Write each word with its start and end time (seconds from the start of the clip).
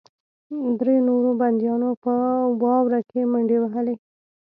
درې 0.79 0.95
نورو 1.07 1.29
بندیانو 1.41 1.89
په 2.03 2.13
واوره 2.61 2.99
کې 3.09 3.21
منډې 3.31 3.57
وهلې 3.59 3.95